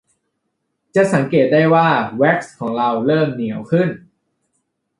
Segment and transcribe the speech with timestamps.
[0.95, 3.89] จะสังเกตได้ว่าแว็กซ์ของเราเริ่มเหนียวขึ้น